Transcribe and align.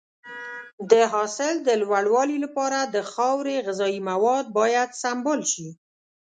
د 0.91 0.93
حاصل 1.13 1.53
د 1.67 1.69
لوړوالي 1.81 2.37
لپاره 2.45 2.79
د 2.95 2.97
خاورې 3.11 3.55
غذایي 3.67 3.99
مواد 4.09 4.45
باید 4.59 4.89
سمبال 5.03 5.41
شي. 5.51 5.69